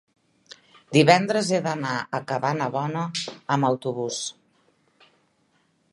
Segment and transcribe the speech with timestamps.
[0.97, 3.03] divendres he d'anar a Cabanabona
[3.57, 4.21] amb autobús.